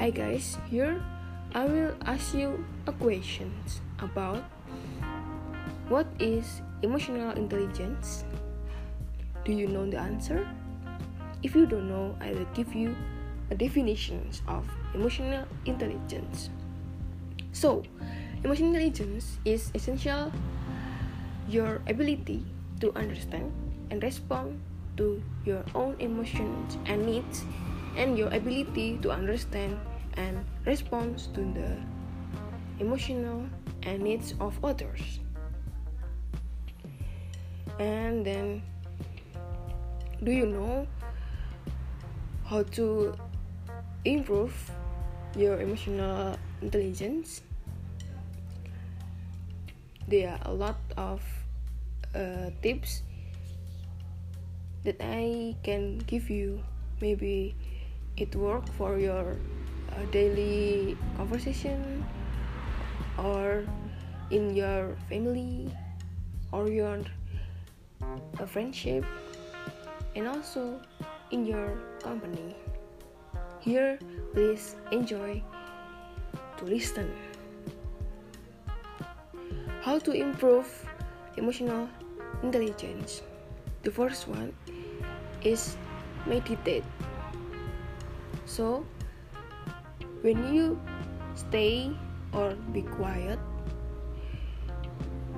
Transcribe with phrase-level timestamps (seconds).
[0.00, 0.96] Hi guys, here
[1.52, 3.52] I will ask you a question
[4.00, 4.40] about
[5.92, 8.24] what is emotional intelligence?
[9.44, 10.48] Do you know the answer?
[11.44, 12.96] If you don't know, I will give you
[13.52, 14.64] a definition of
[14.96, 16.48] emotional intelligence.
[17.52, 17.84] So,
[18.40, 20.32] emotional intelligence is essential
[21.44, 22.48] your ability
[22.80, 23.52] to understand
[23.92, 24.64] and respond
[24.96, 27.44] to your own emotions and needs
[28.00, 29.76] and your ability to understand
[30.14, 31.76] and respond to the
[32.78, 33.44] emotional
[33.82, 35.20] and needs of others.
[37.78, 38.62] And then
[40.22, 40.86] do you know
[42.44, 43.14] how to
[44.04, 44.52] improve
[45.36, 47.40] your emotional intelligence?
[50.08, 51.22] There are a lot of
[52.14, 53.02] uh, tips
[54.84, 56.60] that I can give you.
[57.00, 57.54] Maybe
[58.16, 59.36] it work for your
[59.96, 62.04] uh, daily conversation
[63.18, 63.64] or
[64.30, 65.70] in your family
[66.52, 67.00] or your
[68.02, 69.04] uh, friendship
[70.16, 70.80] and also
[71.30, 72.54] in your company.
[73.60, 73.98] Here
[74.32, 75.42] please enjoy
[76.56, 77.10] to listen.
[79.82, 80.68] How to improve
[81.36, 81.88] emotional
[82.42, 83.22] intelligence?
[83.82, 84.52] The first one
[85.42, 85.76] is
[86.26, 86.84] meditate.
[88.44, 88.84] So
[90.22, 90.78] when you
[91.34, 91.90] stay
[92.32, 93.38] or be quiet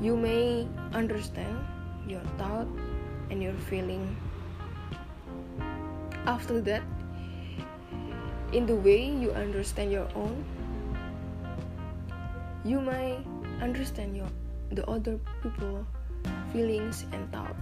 [0.00, 1.58] you may understand
[2.06, 2.68] your thought
[3.30, 4.16] and your feeling.
[6.26, 6.82] After that
[8.52, 10.44] in the way you understand your own
[12.64, 13.18] you may
[13.60, 14.30] understand your
[14.70, 15.84] the other people
[16.52, 17.56] feelings and thought.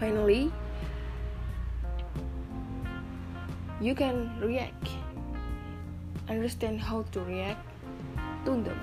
[0.00, 0.50] Finally
[3.80, 4.90] you can react
[6.28, 7.64] understand how to react
[8.44, 8.78] to them.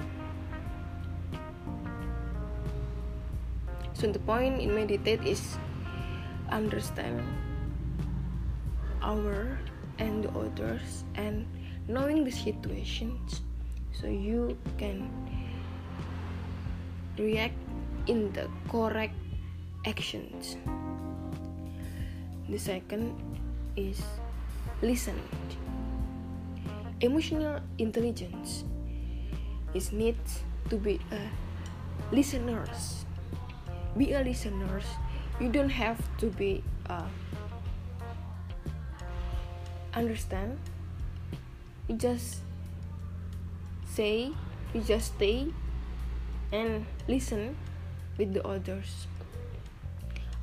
[3.93, 5.59] So the point in meditate is
[6.49, 7.19] understand
[9.03, 9.59] our
[9.99, 11.45] and the others and
[11.87, 13.41] knowing the situations
[13.91, 15.11] so you can
[17.19, 17.59] react
[18.07, 19.15] in the correct
[19.85, 20.55] actions.
[22.47, 23.19] The second
[23.75, 23.99] is
[24.81, 25.19] listen
[27.01, 28.63] emotional intelligence
[29.73, 30.17] is need
[30.69, 31.19] to be a
[32.11, 33.05] listeners.
[33.97, 34.85] Be a listeners.
[35.39, 37.03] You don't have to be a
[39.93, 40.59] understand.
[41.87, 42.43] You just
[43.85, 44.31] say
[44.73, 45.47] you just stay
[46.51, 47.55] and listen
[48.17, 49.07] with the others.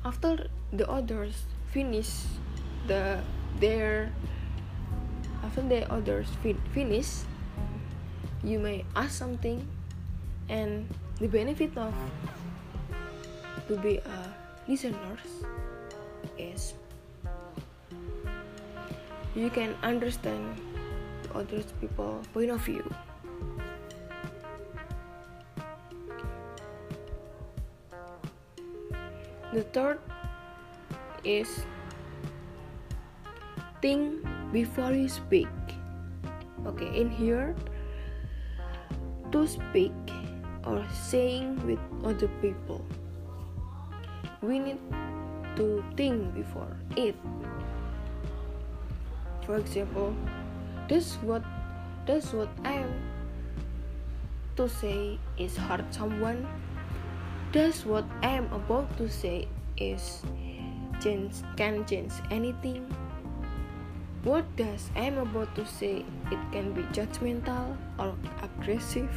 [0.03, 2.09] After the others finish
[2.87, 3.21] the
[3.59, 4.11] their
[5.43, 7.23] after the others fin- finish
[8.43, 9.65] you may ask something
[10.49, 10.87] and
[11.19, 11.93] the benefit of
[13.67, 14.19] to be a
[14.67, 15.43] listeners
[16.37, 16.73] is
[19.35, 20.57] you can understand
[21.23, 22.83] the other people point of view.
[29.53, 29.99] The third
[31.23, 31.47] is
[33.81, 35.47] think before you speak.
[36.65, 37.55] Okay in here
[39.31, 39.95] to speak
[40.65, 42.83] or saying with other people.
[44.41, 44.79] We need
[45.55, 46.75] to think before.
[46.95, 47.15] It
[49.47, 50.13] for example
[50.91, 51.41] this what
[52.05, 52.91] this what i am
[54.59, 56.45] to say is hurt someone
[57.53, 59.47] does what i am about to say
[59.77, 60.21] is
[60.99, 62.83] change can change anything
[64.27, 68.11] what does i am about to say it can be judgmental or
[68.43, 69.07] aggressive.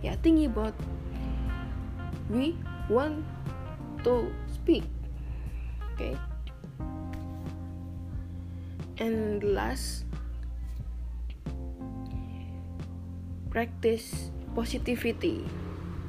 [0.00, 0.72] Yeah think about
[2.32, 2.56] we
[2.88, 3.20] want
[4.08, 4.88] to speak
[5.92, 6.16] okay?
[8.96, 10.08] And last
[13.52, 15.44] practice positivity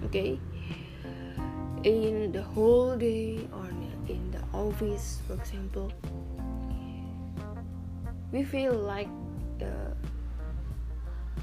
[0.07, 0.39] okay?
[1.83, 3.67] In the whole day or
[4.07, 5.91] in the office for example
[8.31, 9.09] we feel like
[9.61, 9.93] uh,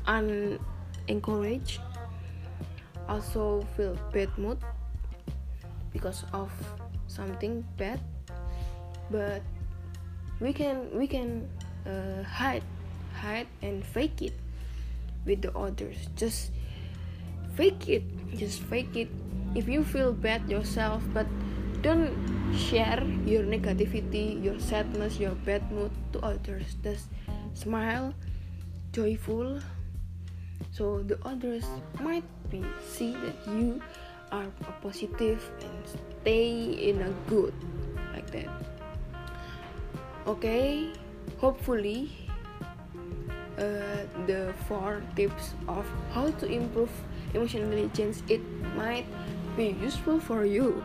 [0.06, 1.80] unencouraged
[3.08, 4.58] also feel bad mood
[5.92, 6.50] because of
[7.06, 8.00] something bad
[9.10, 9.42] but
[10.40, 11.48] we can we can
[11.86, 12.64] uh, hide
[13.14, 14.34] hide and fake it
[15.24, 15.96] with the others.
[16.16, 16.50] Just
[17.54, 18.02] fake it
[18.36, 19.08] just fake it.
[19.54, 21.26] If you feel bad yourself but
[21.84, 22.16] don't
[22.56, 26.80] share your negativity your sadness your bad mood to others.
[26.82, 27.12] Just
[27.52, 28.16] smile
[28.96, 29.60] joyful.
[30.72, 31.68] So the others
[32.00, 33.84] might be see that you
[34.32, 34.48] are
[34.80, 37.52] positive and stay in a good
[38.16, 38.48] like that.
[40.26, 40.88] Okay?
[41.36, 42.08] Hopefully
[43.60, 45.84] uh, the four tips of
[46.16, 46.90] how to improve
[47.34, 48.40] emotional intelligence it
[48.74, 49.06] might
[49.56, 50.82] be useful for you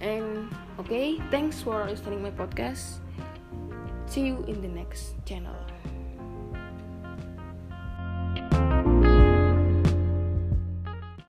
[0.00, 0.48] and
[0.78, 2.98] okay thanks for listening my podcast.
[4.06, 5.54] See you in the next channel